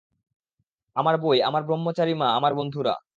[0.95, 2.93] আমার বই, আমার ব্রহ্মচারী মা, আমার বন্ধুরা।